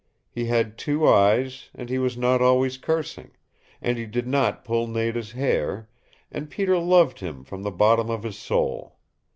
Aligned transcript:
He 0.31 0.45
had 0.45 0.79
two 0.79 1.07
eyes, 1.07 1.69
and 1.75 1.87
he 1.87 1.99
was 1.99 2.17
not 2.17 2.41
always 2.41 2.75
cursing, 2.75 3.33
and 3.83 3.99
he 3.99 4.07
did 4.07 4.25
not 4.25 4.65
pull 4.65 4.87
Nada's 4.87 5.33
hair 5.33 5.89
and 6.31 6.49
Peter 6.49 6.79
loved 6.79 7.19
him 7.19 7.43
from 7.43 7.61
the 7.61 7.69
bottom 7.69 8.09
of 8.09 8.23
his 8.23 8.39
soul. 8.39 8.97